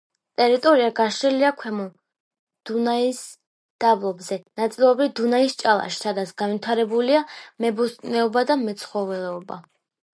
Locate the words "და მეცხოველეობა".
8.53-9.65